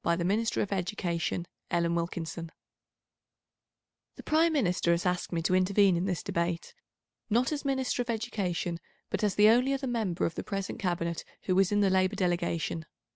[0.17, 2.51] §The Minister of Education (Miss Wilkinson)
[4.15, 6.73] The Prime Minister has asked me to intervene in this Debate,
[7.29, 8.79] not as Minister of Education,
[9.11, 12.15] but as the only other member of the present Cabinet who was in the Labour
[12.15, 12.87] delegation.